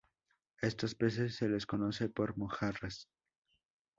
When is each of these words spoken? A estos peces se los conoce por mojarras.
A 0.63 0.65
estos 0.65 0.95
peces 0.95 1.35
se 1.35 1.47
los 1.47 1.67
conoce 1.67 2.09
por 2.09 2.35
mojarras. 2.35 3.07